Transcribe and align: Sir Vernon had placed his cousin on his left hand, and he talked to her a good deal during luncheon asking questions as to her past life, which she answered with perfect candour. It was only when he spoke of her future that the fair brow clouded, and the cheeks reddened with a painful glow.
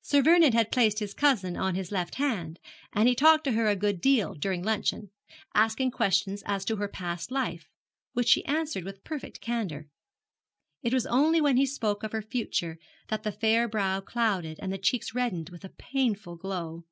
Sir 0.00 0.22
Vernon 0.22 0.54
had 0.54 0.72
placed 0.72 1.00
his 1.00 1.12
cousin 1.12 1.54
on 1.54 1.74
his 1.74 1.92
left 1.92 2.14
hand, 2.14 2.58
and 2.94 3.06
he 3.06 3.14
talked 3.14 3.44
to 3.44 3.52
her 3.52 3.66
a 3.68 3.76
good 3.76 4.00
deal 4.00 4.34
during 4.34 4.62
luncheon 4.62 5.10
asking 5.54 5.90
questions 5.90 6.42
as 6.46 6.64
to 6.64 6.76
her 6.76 6.88
past 6.88 7.30
life, 7.30 7.68
which 8.14 8.26
she 8.26 8.42
answered 8.46 8.84
with 8.84 9.04
perfect 9.04 9.42
candour. 9.42 9.88
It 10.82 10.94
was 10.94 11.04
only 11.04 11.42
when 11.42 11.58
he 11.58 11.66
spoke 11.66 12.02
of 12.02 12.12
her 12.12 12.22
future 12.22 12.78
that 13.08 13.22
the 13.22 13.32
fair 13.32 13.68
brow 13.68 14.00
clouded, 14.00 14.58
and 14.62 14.72
the 14.72 14.78
cheeks 14.78 15.14
reddened 15.14 15.50
with 15.50 15.62
a 15.62 15.68
painful 15.76 16.36
glow. 16.36 16.84